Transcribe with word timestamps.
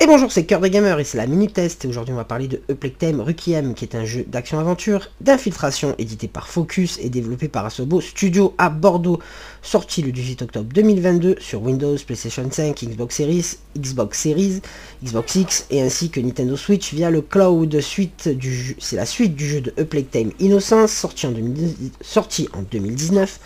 Et 0.00 0.06
bonjour, 0.06 0.30
c'est 0.30 0.46
Cœur 0.46 0.60
des 0.60 0.70
Gamers 0.70 1.00
et 1.00 1.04
c'est 1.04 1.18
la 1.18 1.26
Minute 1.26 1.54
Test. 1.54 1.84
Et 1.84 1.88
aujourd'hui, 1.88 2.14
on 2.14 2.18
va 2.18 2.24
parler 2.24 2.46
de 2.46 2.62
Euplectem 2.70 3.20
Requiem, 3.20 3.74
qui 3.74 3.84
est 3.84 3.96
un 3.96 4.04
jeu 4.04 4.24
d'action-aventure, 4.28 5.10
d'infiltration, 5.20 5.96
édité 5.98 6.28
par 6.28 6.46
Focus 6.46 7.00
et 7.02 7.10
développé 7.10 7.48
par 7.48 7.66
Asobo 7.66 8.00
Studio 8.00 8.54
à 8.58 8.70
Bordeaux, 8.70 9.18
sorti 9.60 10.02
le 10.02 10.12
18 10.12 10.42
octobre 10.42 10.68
2022 10.72 11.34
sur 11.40 11.62
Windows, 11.62 11.96
PlayStation 12.06 12.48
5, 12.48 12.80
Xbox 12.80 13.16
Series, 13.16 13.56
Xbox 13.76 14.20
Series, 14.20 14.62
Xbox 15.02 15.34
X 15.34 15.66
et 15.70 15.82
ainsi 15.82 16.10
que 16.10 16.20
Nintendo 16.20 16.56
Switch 16.56 16.94
via 16.94 17.10
le 17.10 17.20
cloud. 17.20 17.80
Suite 17.80 18.30
c'est 18.78 18.96
la 18.96 19.04
suite 19.04 19.34
du 19.34 19.48
jeu 19.48 19.60
de 19.60 19.74
Euplectem 19.80 20.30
Innocence, 20.38 20.92
sorti 20.92 21.26
en, 21.26 21.30
en 21.30 22.62
2019. 22.62 23.40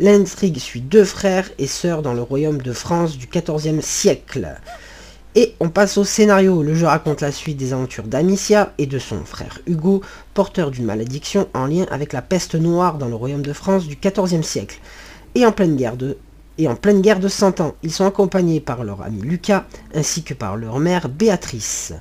L'intrigue 0.00 0.56
suit 0.56 0.80
deux 0.80 1.04
frères 1.04 1.50
et 1.58 1.66
sœurs 1.66 2.00
dans 2.00 2.14
le 2.14 2.22
royaume 2.22 2.62
de 2.62 2.72
France 2.72 3.18
du 3.18 3.26
14e 3.26 3.82
siècle. 3.82 4.58
Et 5.34 5.54
on 5.60 5.70
passe 5.70 5.96
au 5.96 6.04
scénario. 6.04 6.62
Le 6.62 6.74
jeu 6.74 6.86
raconte 6.86 7.22
la 7.22 7.32
suite 7.32 7.56
des 7.56 7.72
aventures 7.72 8.06
d'Amicia 8.06 8.74
et 8.76 8.86
de 8.86 8.98
son 8.98 9.24
frère 9.24 9.60
Hugo, 9.66 10.02
porteur 10.34 10.70
d'une 10.70 10.84
malédiction 10.84 11.48
en 11.54 11.66
lien 11.66 11.86
avec 11.90 12.12
la 12.12 12.20
peste 12.20 12.54
noire 12.54 12.98
dans 12.98 13.08
le 13.08 13.14
royaume 13.14 13.42
de 13.42 13.54
France 13.54 13.86
du 13.86 13.96
XIVe 13.96 14.42
siècle. 14.42 14.78
Et 15.34 15.46
en 15.46 15.52
pleine 15.52 15.76
guerre 15.76 15.96
de, 15.96 16.18
et 16.58 16.68
en 16.68 16.76
pleine 16.76 17.00
guerre 17.00 17.18
de 17.18 17.28
100 17.28 17.60
ans, 17.60 17.74
ils 17.82 17.92
sont 17.92 18.04
accompagnés 18.04 18.60
par 18.60 18.84
leur 18.84 19.00
ami 19.00 19.22
Lucas 19.22 19.64
ainsi 19.94 20.22
que 20.22 20.34
par 20.34 20.56
leur 20.56 20.78
mère 20.78 21.08
Béatrice. 21.08 21.94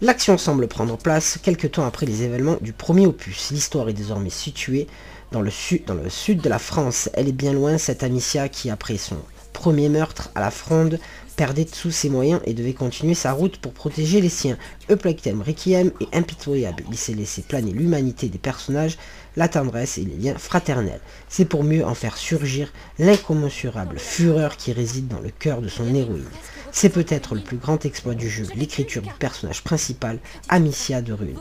L'action 0.00 0.38
semble 0.38 0.68
prendre 0.68 0.96
place 0.96 1.38
quelques 1.42 1.72
temps 1.72 1.84
après 1.84 2.06
les 2.06 2.22
événements 2.22 2.58
du 2.60 2.72
premier 2.72 3.06
opus. 3.06 3.50
L'histoire 3.50 3.88
est 3.88 3.92
désormais 3.92 4.30
située 4.30 4.86
dans 5.32 5.42
le, 5.42 5.50
sud, 5.50 5.84
dans 5.84 5.94
le 5.94 6.08
sud 6.08 6.40
de 6.40 6.48
la 6.48 6.60
France. 6.60 7.10
Elle 7.14 7.28
est 7.28 7.32
bien 7.32 7.52
loin, 7.52 7.76
cette 7.76 8.04
Amicia 8.04 8.48
qui, 8.48 8.70
après 8.70 8.96
son 8.96 9.16
premier 9.52 9.88
meurtre 9.88 10.30
à 10.34 10.40
la 10.40 10.50
fronde, 10.50 10.98
perdait 11.40 11.64
tous 11.64 11.90
ses 11.90 12.10
moyens 12.10 12.42
et 12.44 12.52
devait 12.52 12.74
continuer 12.74 13.14
sa 13.14 13.32
route 13.32 13.56
pour 13.56 13.72
protéger 13.72 14.20
les 14.20 14.28
siens. 14.28 14.58
Euplectem 14.90 15.40
Requiem 15.40 15.90
est 15.98 16.14
impitoyable, 16.14 16.84
il 16.90 16.98
s'est 16.98 17.14
laissé 17.14 17.40
planer 17.40 17.72
l'humanité 17.72 18.28
des 18.28 18.36
personnages, 18.36 18.98
la 19.36 19.48
tendresse 19.48 19.96
et 19.96 20.02
les 20.02 20.18
liens 20.18 20.36
fraternels. 20.36 21.00
C'est 21.30 21.46
pour 21.46 21.64
mieux 21.64 21.82
en 21.82 21.94
faire 21.94 22.18
surgir 22.18 22.70
l'incommensurable 22.98 23.98
fureur 23.98 24.58
qui 24.58 24.74
réside 24.74 25.08
dans 25.08 25.20
le 25.20 25.30
cœur 25.30 25.62
de 25.62 25.68
son 25.68 25.94
héroïne. 25.94 26.28
C'est 26.72 26.90
peut-être 26.90 27.34
le 27.34 27.40
plus 27.40 27.56
grand 27.56 27.86
exploit 27.86 28.14
du 28.14 28.28
jeu, 28.28 28.44
l'écriture 28.54 29.00
du 29.00 29.14
personnage 29.18 29.64
principal, 29.64 30.18
Amicia 30.50 31.00
de 31.00 31.14
Rune. 31.14 31.38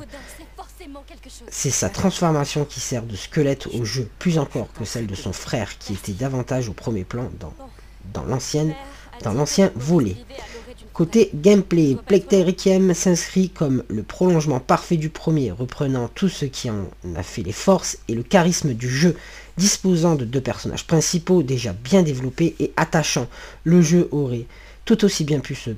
C'est 1.50 1.72
sa 1.72 1.90
transformation 1.90 2.64
qui 2.64 2.80
sert 2.80 3.04
de 3.04 3.18
squelette 3.18 3.68
au 3.73 3.84
jeu, 3.84 4.08
plus 4.18 4.38
encore 4.38 4.72
que 4.72 4.86
celle 4.86 5.08
de 5.08 5.16
son 5.16 5.34
frère 5.34 5.78
qui 5.78 5.92
était 5.92 6.14
davantage 6.14 6.70
au 6.70 6.73
premier 6.73 7.04
plan 7.04 7.30
dans, 7.38 7.54
dans 8.14 8.23
l'ancienne 8.23 8.73
dans 9.23 9.34
l'ancien 9.34 9.72
volet. 9.75 10.16
Côté 10.94 11.30
gameplay, 11.34 11.95
Requiem 12.09 12.94
s'inscrit 12.94 13.50
comme 13.50 13.84
le 13.88 14.03
prolongement 14.03 14.59
parfait 14.59 14.98
du 14.98 15.09
premier, 15.09 15.52
reprenant 15.52 16.09
tout 16.09 16.28
ce 16.28 16.44
qui 16.44 16.70
en 16.70 16.89
a 17.16 17.23
fait 17.23 17.42
les 17.42 17.53
forces 17.53 17.98
et 18.09 18.16
le 18.16 18.23
charisme 18.23 18.73
du 18.73 18.89
jeu, 18.89 19.16
disposant 19.58 20.16
de 20.16 20.26
deux 20.26 20.42
personnages 20.42 20.86
principaux 20.86 21.42
déjà 21.42 21.72
bien 21.72 22.03
développés 22.03 22.56
et 22.59 22.73
attachants. 22.76 23.28
Le 23.64 23.81
jeu 23.81 24.09
aurait 24.11 24.45
tout 24.84 25.06
aussi 25.06 25.23
bien 25.23 25.39
pu 25.39 25.56
se 25.56 25.72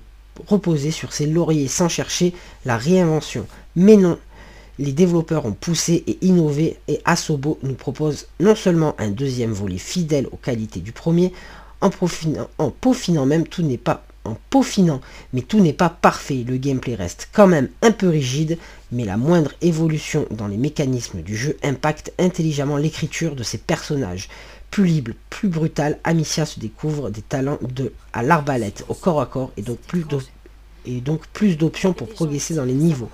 reposer 0.47 0.89
sur 0.89 1.13
ses 1.13 1.27
lauriers 1.27 1.67
sans 1.67 1.89
chercher 1.89 2.33
la 2.65 2.77
réinvention. 2.77 3.45
Mais 3.75 3.97
non, 3.97 4.17
les 4.79 4.91
développeurs 4.91 5.45
ont 5.45 5.53
poussé 5.53 6.03
et 6.07 6.17
innové 6.21 6.77
et 6.87 6.99
Asobo 7.05 7.59
nous 7.61 7.75
propose 7.75 8.27
non 8.39 8.55
seulement 8.55 8.95
un 8.97 9.09
deuxième 9.09 9.51
volet 9.51 9.77
fidèle 9.77 10.27
aux 10.31 10.37
qualités 10.37 10.79
du 10.79 10.91
premier, 10.91 11.31
en, 11.81 11.89
en 12.57 12.69
peaufinant 12.71 13.25
même, 13.25 13.47
tout 13.47 13.63
n'est 13.63 13.77
pas 13.77 14.03
en 14.23 14.37
peaufinant, 14.49 15.01
mais 15.33 15.41
tout 15.41 15.59
n'est 15.59 15.73
pas 15.73 15.89
parfait. 15.89 16.45
Le 16.47 16.57
gameplay 16.57 16.95
reste 16.95 17.29
quand 17.33 17.47
même 17.47 17.69
un 17.81 17.91
peu 17.91 18.07
rigide, 18.07 18.57
mais 18.91 19.05
la 19.05 19.17
moindre 19.17 19.51
évolution 19.61 20.25
dans 20.31 20.47
les 20.47 20.57
mécanismes 20.57 21.21
du 21.21 21.35
jeu 21.35 21.57
impacte 21.63 22.13
intelligemment 22.19 22.77
l'écriture 22.77 23.35
de 23.35 23.43
ses 23.43 23.57
personnages. 23.57 24.29
Plus 24.69 24.85
libre, 24.85 25.11
plus 25.29 25.49
brutal, 25.49 25.99
Amicia 26.03 26.45
se 26.45 26.59
découvre 26.59 27.09
des 27.09 27.21
talents 27.21 27.59
de 27.61 27.91
à 28.13 28.23
l'arbalète, 28.23 28.85
au 28.87 28.93
corps 28.93 29.21
à 29.21 29.25
corps, 29.25 29.51
et 29.57 29.61
donc 29.61 29.79
plus 29.79 30.05
et 30.85 31.01
donc 31.01 31.27
plus 31.27 31.57
d'options 31.57 31.93
pour 31.93 32.07
progresser 32.07 32.53
dans 32.53 32.63
les 32.65 32.73
niveaux. 32.73 33.09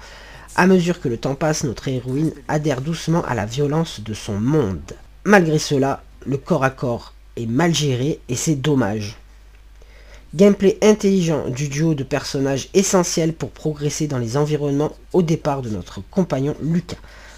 À 0.55 0.67
mesure 0.67 1.01
que 1.01 1.09
le 1.09 1.17
temps 1.17 1.35
passe, 1.35 1.63
notre 1.63 1.87
héroïne 1.87 2.31
adhère 2.47 2.81
doucement 2.81 3.23
à 3.25 3.35
la 3.35 3.45
violence 3.45 4.01
de 4.01 4.13
son 4.13 4.39
monde. 4.39 4.93
Malgré 5.25 5.59
cela, 5.59 6.03
le 6.25 6.37
corps 6.37 6.63
à 6.63 6.69
corps 6.69 7.13
est 7.37 7.45
mal 7.45 7.73
géré 7.73 8.19
et 8.29 8.35
c'est 8.35 8.55
dommage. 8.55 9.17
Gameplay 10.35 10.77
intelligent 10.81 11.47
du 11.49 11.69
duo 11.69 11.93
de 11.93 12.03
personnages 12.03 12.69
essentiels 12.73 13.33
pour 13.33 13.49
progresser 13.49 14.07
dans 14.07 14.17
les 14.17 14.35
environnements 14.35 14.91
au 15.13 15.21
départ 15.21 15.61
de 15.61 15.69
notre 15.69 16.01
compagnon 16.11 16.55
Lucas, 16.61 16.97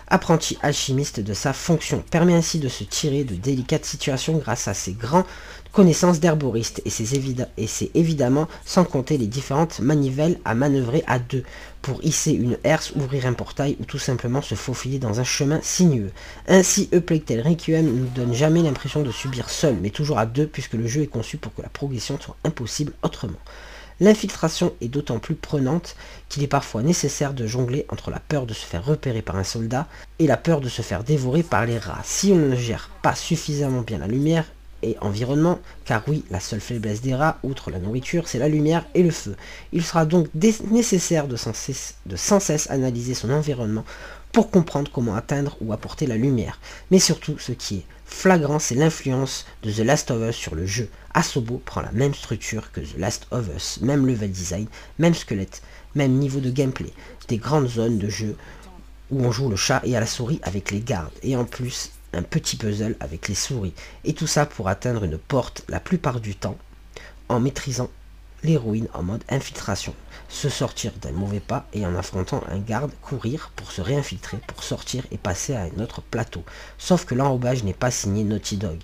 apprenti 0.10 0.58
alchimiste 0.62 1.20
de 1.20 1.34
sa 1.34 1.54
fonction, 1.54 2.04
permet 2.10 2.34
ainsi 2.34 2.60
de 2.60 2.70
se 2.70 2.84
tirer 2.84 3.24
de 3.24 3.36
délicates 3.36 3.86
situations 3.86 4.38
grâce 4.38 4.68
à 4.68 4.74
ses 4.74 4.94
grands 4.94 5.26
connaissance 5.72 6.20
d'herboriste 6.20 6.82
et 6.86 6.90
c'est 6.90 7.92
évidemment 7.94 8.48
sans 8.66 8.84
compter 8.84 9.18
les 9.18 9.28
différentes 9.28 9.80
manivelles 9.80 10.40
à 10.46 10.56
manœuvrer 10.56 11.04
à 11.08 11.20
deux 11.20 11.44
pour 11.82 12.04
hisser 12.04 12.32
une 12.32 12.58
herse, 12.64 12.92
ouvrir 12.96 13.26
un 13.26 13.34
portail 13.34 13.78
ou 13.80 13.86
tout 13.86 14.00
simplement 14.00 14.42
se 14.42 14.56
faufiler 14.56 15.00
dans 15.00 15.20
un 15.20 15.24
chemin 15.24 15.60
sinueux. 15.62 16.12
Ainsi, 16.48 16.90
Euplectel 16.94 17.48
Requiem 17.48 17.86
ne 17.86 17.92
nous 17.92 18.08
donne 18.08 18.34
jamais 18.34 18.64
l'impression 18.64 19.04
de 19.04 19.12
subir 19.12 19.50
seul, 19.50 19.78
mais 19.82 19.90
toujours 19.90 20.20
à 20.20 20.26
deux 20.26 20.48
puisque 20.48 20.74
le 20.74 20.88
jeu 20.88 21.04
est 21.04 21.08
conçu 21.08 21.38
pour 21.38 21.54
que 21.54 21.62
la 21.62 21.70
progression 21.70 22.20
soit 22.20 22.36
impossible 22.44 22.94
autrement. 23.04 23.40
L'infiltration 24.00 24.74
est 24.82 24.88
d'autant 24.88 25.20
plus 25.20 25.36
prenante 25.36 25.96
qu'il 26.30 26.44
est 26.44 26.48
parfois 26.48 26.82
nécessaire 26.82 27.34
de 27.34 27.46
jongler 27.46 27.86
entre 27.90 28.12
la 28.12 28.20
peur 28.20 28.46
de 28.46 28.54
se 28.54 28.66
faire 28.66 28.86
repérer 28.86 29.22
par 29.22 29.36
un 29.36 29.44
soldat 29.44 29.88
et 30.20 30.28
la 30.28 30.38
peur 30.38 30.62
de 30.62 30.70
se 30.70 30.82
faire 30.82 31.04
dévorer 31.04 31.44
par 31.44 31.66
les 31.66 31.78
rats. 31.78 32.02
Si 32.04 32.32
on 32.32 32.38
ne 32.38 32.56
gère 32.56 32.90
pas 33.02 33.16
suffisamment 33.16 33.82
bien 33.82 33.98
la 33.98 34.08
lumière, 34.08 34.46
et 34.82 34.96
environnement, 35.02 35.60
car 35.86 36.04
oui, 36.08 36.24
la 36.32 36.40
seule 36.40 36.62
faiblesse 36.62 37.02
des 37.02 37.16
rats, 37.16 37.38
outre 37.44 37.72
la 37.72 37.80
nourriture, 37.80 38.28
c'est 38.28 38.40
la 38.40 38.48
lumière 38.48 38.86
et 38.94 39.04
le 39.04 39.12
feu. 39.12 39.36
Il 39.74 39.84
sera 39.84 40.06
donc 40.06 40.28
nécessaire 40.34 41.28
de 41.28 41.36
sans, 41.36 41.54
cesse, 41.54 41.96
de 42.06 42.16
sans 42.16 42.40
cesse 42.40 42.70
analyser 42.70 43.14
son 43.14 43.30
environnement 43.30 43.84
pour 44.32 44.52
comprendre 44.52 44.92
comment 44.92 45.16
atteindre 45.16 45.58
ou 45.62 45.74
apporter 45.74 46.06
la 46.08 46.18
lumière. 46.18 46.60
Mais 46.92 47.00
surtout, 47.00 47.38
ce 47.40 47.52
qui 47.52 47.78
est 47.78 47.86
flagrant, 48.06 48.60
c'est 48.60 48.76
l'influence 48.76 49.46
de 49.64 49.72
The 49.72 49.80
Last 49.80 50.12
of 50.12 50.30
Us 50.30 50.36
sur 50.36 50.56
le 50.56 50.66
jeu. 50.66 50.90
Asobo 51.14 51.62
prend 51.66 51.82
la 51.82 51.92
même 51.92 52.14
structure 52.14 52.72
que 52.72 52.82
The 52.82 52.98
Last 52.98 53.28
of 53.32 53.50
Us, 53.56 53.80
même 53.82 54.06
level 54.06 54.32
design, 54.32 54.68
même 55.00 55.14
squelette, 55.14 55.62
même 55.96 56.14
niveau 56.14 56.40
de 56.40 56.52
gameplay, 56.52 56.94
des 57.28 57.38
grandes 57.38 57.68
zones 57.68 57.98
de 57.98 58.10
jeu 58.10 58.36
où 59.12 59.26
on 59.26 59.32
joue 59.32 59.50
le 59.50 59.56
chat 59.56 59.82
et 59.84 59.98
à 59.98 60.00
la 60.00 60.06
souris 60.06 60.40
avec 60.44 60.72
les 60.72 60.82
gardes, 60.82 61.14
et 61.24 61.36
en 61.36 61.46
plus 61.46 61.92
un 62.14 62.22
petit 62.22 62.58
puzzle 62.58 62.96
avec 63.00 63.28
les 63.28 63.36
souris. 63.36 63.74
Et 64.04 64.14
tout 64.14 64.28
ça 64.28 64.46
pour 64.46 64.68
atteindre 64.68 65.04
une 65.04 65.18
porte 65.18 65.64
la 65.68 65.80
plupart 65.80 66.20
du 66.20 66.36
temps 66.36 66.58
en 67.28 67.40
maîtrisant 67.40 67.90
l'héroïne 68.44 68.88
en 68.94 69.04
mode 69.04 69.24
infiltration. 69.30 69.94
Se 70.28 70.50
sortir 70.50 70.92
d'un 71.02 71.12
mauvais 71.12 71.40
pas 71.40 71.68
et 71.74 71.86
en 71.86 71.96
affrontant 71.96 72.44
un 72.50 72.60
garde, 72.60 72.92
courir 73.02 73.52
pour 73.56 73.72
se 73.72 73.82
réinfiltrer, 73.82 74.38
pour 74.48 74.64
sortir 74.64 75.06
et 75.12 75.18
passer 75.18 75.56
à 75.56 75.64
un 75.64 75.82
autre 75.82 76.02
plateau. 76.02 76.44
Sauf 76.78 77.06
que 77.06 77.16
l'enrobage 77.16 77.64
n'est 77.64 77.74
pas 77.74 77.92
signé 77.92 78.24
Naughty 78.24 78.58
Dog. 78.58 78.80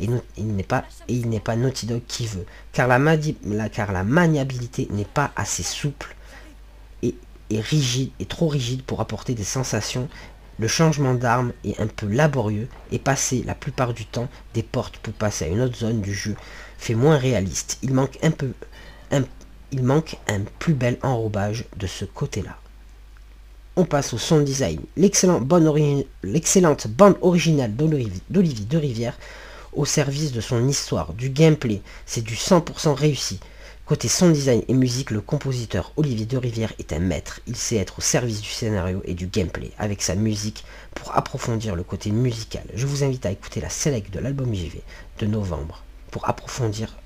Et 0.00 0.08
il 0.36 0.54
n'est 0.54 0.62
pas, 0.62 1.56
Naughty 1.56 1.86
Dog 1.86 2.02
qui 2.06 2.26
veut. 2.26 2.46
Car 2.72 2.86
la, 2.86 2.98
maniabilité 2.98 4.88
n'est 4.90 5.04
pas 5.04 5.32
assez 5.36 5.62
souple 5.62 6.14
et 7.02 7.60
rigide, 7.60 8.10
et 8.20 8.26
trop 8.26 8.48
rigide 8.48 8.82
pour 8.82 9.00
apporter 9.00 9.34
des 9.34 9.42
sensations 9.42 10.08
le 10.58 10.66
changement 10.66 11.14
d'arme 11.14 11.52
est 11.64 11.80
un 11.80 11.86
peu 11.86 12.06
laborieux 12.06 12.68
et 12.90 12.98
passer 12.98 13.44
la 13.46 13.54
plupart 13.54 13.94
du 13.94 14.04
temps 14.04 14.28
des 14.54 14.64
portes 14.64 14.98
pour 14.98 15.14
passer 15.14 15.44
à 15.44 15.48
une 15.48 15.60
autre 15.60 15.76
zone 15.76 16.00
du 16.00 16.12
jeu 16.12 16.34
fait 16.78 16.96
moins 16.96 17.16
réaliste. 17.16 17.78
Il 17.82 17.94
manque 17.94 18.18
un 18.22 18.32
peu 18.32 18.52
il 19.70 19.82
manque 19.82 20.16
un 20.28 20.40
plus 20.58 20.74
bel 20.74 20.98
enrobage 21.02 21.66
de 21.76 21.86
ce 21.86 22.04
côté-là. 22.04 22.56
On 23.76 23.84
passe 23.84 24.12
au 24.12 24.18
son 24.18 24.40
design. 24.40 24.80
L'excellente 24.96 25.46
bande 25.46 27.18
originale 27.20 27.76
d'Olivier 27.76 28.64
de 28.64 28.78
Rivière 28.78 29.18
au 29.72 29.84
service 29.84 30.32
de 30.32 30.40
son 30.40 30.66
histoire, 30.66 31.12
du 31.12 31.30
gameplay, 31.30 31.82
c'est 32.06 32.24
du 32.24 32.34
100% 32.34 32.92
réussi. 32.94 33.38
Côté 33.86 34.08
son 34.08 34.30
design 34.30 34.62
et 34.68 34.74
musique, 34.74 35.10
le 35.10 35.20
compositeur 35.20 35.92
Olivier 35.96 36.26
de 36.26 36.36
Rivière 36.36 36.72
est 36.78 36.92
un 36.92 36.98
maître. 36.98 37.40
Il 37.46 37.56
sait 37.56 37.76
être 37.76 38.00
au 38.00 38.02
service 38.02 38.40
du 38.40 38.48
scénario 38.48 39.00
et 39.04 39.14
du 39.14 39.28
gameplay 39.28 39.70
avec 39.78 40.02
sa 40.02 40.14
musique 40.14 40.64
pour 40.94 41.16
approfondir 41.16 41.74
le 41.74 41.84
côté 41.84 42.10
musical. 42.10 42.64
Je 42.74 42.86
vous 42.86 43.04
invite 43.04 43.24
à 43.24 43.30
écouter 43.30 43.60
la 43.60 43.70
select 43.70 44.12
de 44.12 44.18
l'album 44.18 44.54
JV 44.54 44.82
de 45.20 45.26
novembre 45.26 45.84
pour 46.10 46.28
approfondir 46.28 46.96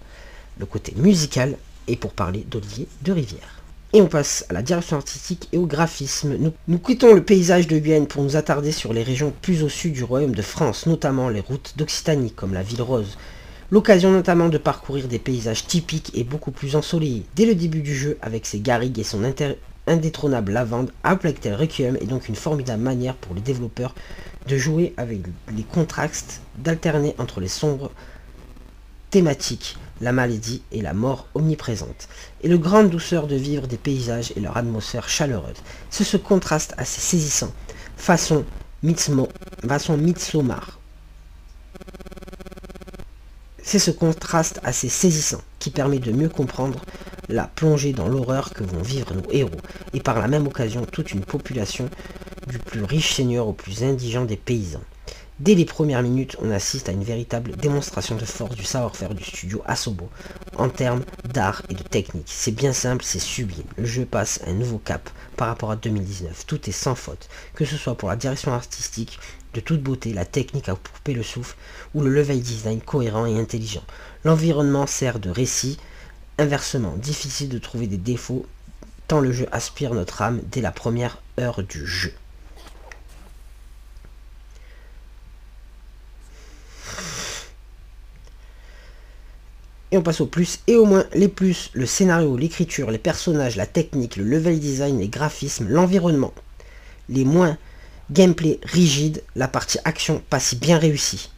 le 0.58 0.66
côté 0.66 0.92
musical 0.96 1.56
et 1.88 1.96
pour 1.96 2.12
parler 2.12 2.46
d'Olivier 2.50 2.88
de 3.02 3.12
Rivière. 3.12 3.62
Et 3.94 4.00
on 4.00 4.06
passe 4.06 4.46
à 4.48 4.54
la 4.54 4.62
direction 4.62 4.96
artistique 4.96 5.48
et 5.52 5.58
au 5.58 5.66
graphisme. 5.66 6.36
Nous, 6.66 6.78
quittons 6.78 7.14
le 7.14 7.22
paysage 7.22 7.66
de 7.66 7.78
Guyane 7.78 8.06
pour 8.06 8.22
nous 8.22 8.36
attarder 8.36 8.72
sur 8.72 8.92
les 8.94 9.02
régions 9.02 9.34
plus 9.42 9.62
au 9.62 9.68
sud 9.68 9.92
du 9.92 10.02
royaume 10.02 10.34
de 10.34 10.42
France, 10.42 10.86
notamment 10.86 11.28
les 11.28 11.40
routes 11.40 11.74
d'Occitanie 11.76 12.30
comme 12.30 12.54
la 12.54 12.62
ville 12.62 12.80
rose, 12.80 13.18
L'occasion 13.72 14.10
notamment 14.10 14.50
de 14.50 14.58
parcourir 14.58 15.08
des 15.08 15.18
paysages 15.18 15.66
typiques 15.66 16.10
et 16.12 16.24
beaucoup 16.24 16.50
plus 16.50 16.76
ensoleillés. 16.76 17.24
Dès 17.34 17.46
le 17.46 17.54
début 17.54 17.80
du 17.80 17.96
jeu, 17.96 18.18
avec 18.20 18.44
ses 18.44 18.60
garrigues 18.60 18.98
et 18.98 19.02
son 19.02 19.22
indétrônable 19.86 20.52
lavande, 20.52 20.92
A 21.02 21.14
Requiem 21.14 21.96
est 21.96 22.06
donc 22.06 22.28
une 22.28 22.34
formidable 22.34 22.82
manière 22.82 23.14
pour 23.14 23.34
les 23.34 23.40
développeurs 23.40 23.94
de 24.46 24.58
jouer 24.58 24.92
avec 24.98 25.20
les 25.56 25.62
contrastes, 25.62 26.42
d'alterner 26.58 27.14
entre 27.16 27.40
les 27.40 27.48
sombres 27.48 27.90
thématiques, 29.08 29.78
la 30.02 30.12
maladie 30.12 30.62
et 30.72 30.82
la 30.82 30.92
mort 30.92 31.26
omniprésente, 31.34 32.08
et 32.42 32.48
le 32.48 32.58
grande 32.58 32.90
douceur 32.90 33.26
de 33.26 33.36
vivre 33.36 33.66
des 33.66 33.78
paysages 33.78 34.32
et 34.36 34.40
leur 34.40 34.56
atmosphère 34.58 35.08
chaleureuse. 35.08 35.62
C'est 35.88 36.04
ce 36.04 36.18
contraste 36.18 36.74
assez 36.76 37.00
saisissant, 37.00 37.52
façon, 37.96 38.44
façon 39.66 39.96
Midsommar, 39.96 40.78
c'est 43.62 43.78
ce 43.78 43.90
contraste 43.90 44.60
assez 44.64 44.88
saisissant 44.88 45.40
qui 45.58 45.70
permet 45.70 45.98
de 45.98 46.12
mieux 46.12 46.28
comprendre 46.28 46.80
la 47.28 47.44
plongée 47.44 47.92
dans 47.92 48.08
l'horreur 48.08 48.52
que 48.52 48.64
vont 48.64 48.82
vivre 48.82 49.14
nos 49.14 49.30
héros, 49.30 49.50
et 49.94 50.00
par 50.00 50.18
la 50.18 50.28
même 50.28 50.46
occasion 50.46 50.84
toute 50.84 51.12
une 51.12 51.24
population 51.24 51.88
du 52.48 52.58
plus 52.58 52.82
riche 52.82 53.14
seigneur 53.14 53.46
au 53.46 53.52
plus 53.52 53.84
indigent 53.84 54.24
des 54.24 54.36
paysans. 54.36 54.82
Dès 55.40 55.54
les 55.54 55.64
premières 55.64 56.02
minutes, 56.02 56.36
on 56.42 56.50
assiste 56.50 56.88
à 56.88 56.92
une 56.92 57.02
véritable 57.02 57.56
démonstration 57.56 58.16
de 58.16 58.24
force 58.24 58.54
du 58.54 58.64
savoir-faire 58.64 59.14
du 59.14 59.24
studio 59.24 59.62
Asobo, 59.66 60.08
en 60.56 60.68
termes 60.68 61.04
d'art 61.24 61.62
et 61.70 61.74
de 61.74 61.82
technique. 61.82 62.28
C'est 62.28 62.52
bien 62.52 62.72
simple, 62.72 63.02
c'est 63.02 63.18
sublime. 63.18 63.64
Le 63.76 63.86
jeu 63.86 64.04
passe 64.04 64.40
un 64.46 64.52
nouveau 64.52 64.78
cap 64.78 65.08
par 65.36 65.48
rapport 65.48 65.70
à 65.70 65.76
2019. 65.76 66.44
Tout 66.46 66.68
est 66.68 66.72
sans 66.72 66.94
faute, 66.94 67.28
que 67.54 67.64
ce 67.64 67.76
soit 67.76 67.96
pour 67.96 68.10
la 68.10 68.16
direction 68.16 68.52
artistique, 68.52 69.18
de 69.54 69.60
toute 69.60 69.82
beauté, 69.82 70.12
la 70.12 70.26
technique 70.26 70.68
à 70.68 70.74
couper 70.74 71.14
le 71.14 71.22
souffle 71.22 71.56
ou 71.94 72.02
le 72.02 72.10
level 72.10 72.40
design 72.40 72.80
cohérent 72.80 73.26
et 73.26 73.38
intelligent. 73.38 73.84
L'environnement 74.24 74.86
sert 74.86 75.18
de 75.18 75.30
récit. 75.30 75.78
Inversement, 76.38 76.94
difficile 76.96 77.48
de 77.48 77.58
trouver 77.58 77.86
des 77.86 77.98
défauts 77.98 78.46
tant 79.08 79.20
le 79.20 79.32
jeu 79.32 79.46
aspire 79.52 79.92
notre 79.94 80.22
âme 80.22 80.40
dès 80.50 80.60
la 80.60 80.72
première 80.72 81.18
heure 81.38 81.62
du 81.62 81.86
jeu. 81.86 82.12
Et 89.92 89.98
on 89.98 90.02
passe 90.02 90.22
au 90.22 90.26
plus 90.26 90.60
et 90.66 90.74
au 90.74 90.86
moins. 90.86 91.04
Les 91.12 91.28
plus, 91.28 91.70
le 91.74 91.84
scénario, 91.84 92.36
l'écriture, 92.36 92.90
les 92.90 92.98
personnages, 92.98 93.56
la 93.56 93.66
technique, 93.66 94.16
le 94.16 94.24
level 94.24 94.58
design, 94.58 94.98
les 94.98 95.08
graphismes, 95.08 95.68
l'environnement. 95.68 96.32
Les 97.10 97.26
moins, 97.26 97.58
gameplay 98.10 98.58
rigide, 98.62 99.22
la 99.36 99.48
partie 99.48 99.78
action 99.84 100.22
pas 100.30 100.40
si 100.40 100.56
bien 100.56 100.78
réussie. 100.78 101.30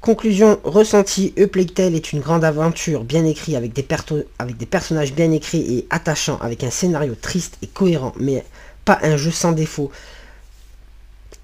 Conclusion 0.00 0.58
ressentie, 0.64 1.32
A 1.38 1.82
est 1.82 2.12
une 2.12 2.18
grande 2.18 2.42
aventure 2.42 3.04
bien 3.04 3.24
écrite 3.24 3.54
avec 3.54 3.72
des, 3.72 3.86
avec 4.40 4.56
des 4.56 4.66
personnages 4.66 5.14
bien 5.14 5.30
écrits 5.30 5.78
et 5.78 5.86
attachants, 5.90 6.38
avec 6.40 6.64
un 6.64 6.70
scénario 6.70 7.14
triste 7.14 7.56
et 7.62 7.68
cohérent, 7.68 8.12
mais 8.18 8.44
pas 8.84 8.98
un 9.04 9.16
jeu 9.16 9.30
sans 9.30 9.52
défaut. 9.52 9.92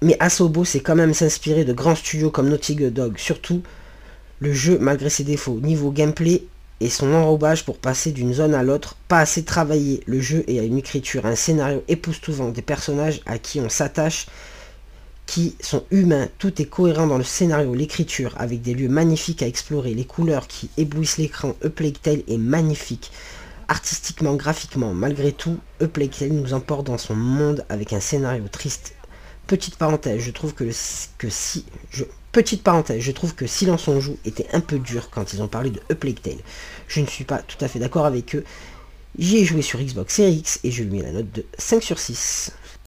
Mais 0.01 0.17
Asobo 0.19 0.65
c'est 0.65 0.81
quand 0.81 0.95
même 0.95 1.13
s'inspirer 1.13 1.63
de 1.63 1.71
grands 1.71 1.95
studios 1.95 2.31
comme 2.31 2.49
Naughty 2.49 2.75
Dog, 2.75 3.17
surtout 3.17 3.61
le 4.39 4.53
jeu 4.53 4.77
malgré 4.79 5.09
ses 5.09 5.23
défauts. 5.23 5.59
Niveau 5.61 5.91
gameplay, 5.91 6.43
et 6.81 6.89
son 6.89 7.13
enrobage 7.13 7.65
pour 7.65 7.77
passer 7.77 8.11
d'une 8.11 8.33
zone 8.33 8.53
à 8.53 8.63
l'autre, 8.63 8.95
pas 9.07 9.19
assez 9.19 9.43
travaillé, 9.43 10.01
le 10.05 10.21
jeu 10.21 10.43
et 10.47 10.57
une 10.57 10.77
écriture, 10.77 11.25
un 11.25 11.35
scénario 11.35 11.83
époustouflant, 11.87 12.49
des 12.49 12.61
personnages 12.61 13.21
à 13.25 13.37
qui 13.37 13.59
on 13.59 13.69
s'attache, 13.69 14.27
qui 15.25 15.55
sont 15.59 15.83
humains, 15.91 16.27
tout 16.37 16.61
est 16.61 16.65
cohérent 16.65 17.05
dans 17.05 17.17
le 17.17 17.23
scénario, 17.23 17.75
l'écriture, 17.75 18.33
avec 18.37 18.61
des 18.61 18.73
lieux 18.73 18.89
magnifiques 18.89 19.43
à 19.43 19.47
explorer, 19.47 19.93
les 19.93 20.05
couleurs 20.05 20.47
qui 20.47 20.69
éblouissent 20.77 21.17
l'écran, 21.17 21.53
A 21.63 21.69
Tale 21.69 22.23
est 22.27 22.37
magnifique, 22.37 23.11
artistiquement, 23.67 24.35
graphiquement, 24.35 24.93
malgré 24.93 25.33
tout, 25.33 25.59
A 25.81 25.87
Tale 25.87 26.31
nous 26.31 26.53
emporte 26.53 26.87
dans 26.87 26.97
son 26.97 27.15
monde 27.15 27.65
avec 27.69 27.93
un 27.93 27.99
scénario 27.99 28.45
triste. 28.49 28.93
Petite 29.47 29.75
parenthèse, 29.75 30.21
je 30.21 30.31
trouve 30.31 30.53
que, 30.53 30.63
que 31.17 31.29
si... 31.29 31.65
Je, 31.91 32.05
Petite 32.31 32.61
parenthèse, 32.61 33.01
je 33.01 33.11
trouve 33.11 33.33
que 33.33 33.47
Silence 33.47 33.87
on 33.87 33.99
joue 33.99 34.17
était 34.23 34.45
un 34.53 34.59
peu 34.59 34.77
dur 34.77 35.09
quand 35.09 35.33
ils 35.33 35.41
ont 35.41 35.47
parlé 35.47 35.71
de 35.71 35.81
A 35.89 35.95
Plague 35.95 36.21
Tale. 36.21 36.37
Je 36.87 37.01
ne 37.01 37.07
suis 37.07 37.23
pas 37.23 37.39
tout 37.39 37.57
à 37.59 37.67
fait 37.67 37.79
d'accord 37.79 38.05
avec 38.05 38.35
eux. 38.35 38.43
J'y 39.17 39.37
ai 39.37 39.45
joué 39.45 39.63
sur 39.63 39.79
Xbox 39.79 40.13
Series 40.13 40.35
X 40.35 40.59
et 40.63 40.69
je 40.69 40.83
lui 40.83 40.91
mets 40.91 41.01
la 41.01 41.11
note 41.11 41.31
de 41.31 41.43
5 41.57 41.81
sur 41.81 41.97
6. 41.97 42.51